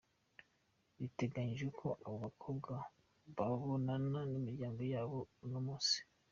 [0.99, 2.73] Biteganijwe ko abo bakobwa
[3.35, 5.97] babonana n'imiryango yabo uno munsi.